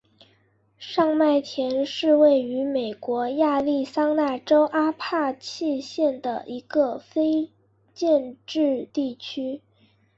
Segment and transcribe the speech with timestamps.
[0.79, 7.51] 上麦田是位于美国亚利桑那州阿帕契县的一个非
[7.93, 9.61] 建制地区。